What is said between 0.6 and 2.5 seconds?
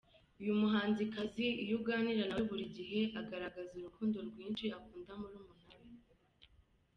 muhanzikazi iyo uganira nawe